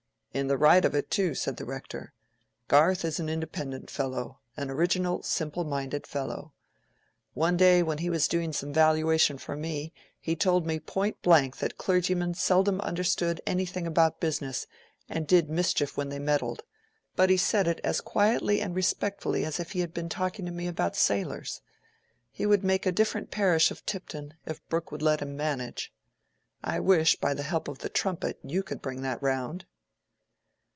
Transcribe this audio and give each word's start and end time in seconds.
"In 0.33 0.47
the 0.47 0.57
right 0.57 0.85
of 0.85 0.95
it 0.95 1.11
too," 1.11 1.35
said 1.35 1.57
the 1.57 1.65
Rector. 1.65 2.13
"Garth 2.69 3.03
is 3.03 3.19
an 3.19 3.27
independent 3.27 3.89
fellow: 3.89 4.39
an 4.55 4.69
original, 4.71 5.21
simple 5.23 5.65
minded 5.65 6.07
fellow. 6.07 6.53
One 7.33 7.57
day, 7.57 7.83
when 7.83 7.97
he 7.97 8.09
was 8.09 8.29
doing 8.29 8.53
some 8.53 8.71
valuation 8.71 9.37
for 9.37 9.57
me, 9.57 9.91
he 10.21 10.37
told 10.37 10.65
me 10.65 10.79
point 10.79 11.21
blank 11.21 11.57
that 11.57 11.77
clergymen 11.77 12.33
seldom 12.33 12.79
understood 12.79 13.41
anything 13.45 13.85
about 13.85 14.21
business, 14.21 14.67
and 15.09 15.27
did 15.27 15.49
mischief 15.49 15.97
when 15.97 16.07
they 16.07 16.17
meddled; 16.17 16.63
but 17.17 17.29
he 17.29 17.35
said 17.35 17.67
it 17.67 17.81
as 17.83 17.99
quietly 17.99 18.61
and 18.61 18.73
respectfully 18.73 19.43
as 19.43 19.59
if 19.59 19.73
he 19.73 19.81
had 19.81 19.93
been 19.93 20.07
talking 20.07 20.45
to 20.45 20.51
me 20.51 20.65
about 20.65 20.95
sailors. 20.95 21.59
He 22.31 22.45
would 22.45 22.63
make 22.63 22.85
a 22.85 22.93
different 22.93 23.31
parish 23.31 23.69
of 23.69 23.85
Tipton, 23.85 24.35
if 24.45 24.65
Brooke 24.69 24.93
would 24.93 25.01
let 25.01 25.21
him 25.21 25.35
manage. 25.35 25.91
I 26.63 26.79
wish, 26.79 27.17
by 27.17 27.33
the 27.33 27.43
help 27.43 27.67
of 27.67 27.79
the 27.79 27.89
'Trumpet,' 27.89 28.39
you 28.43 28.63
could 28.63 28.81
bring 28.81 29.01
that 29.01 29.21
round." 29.21 29.65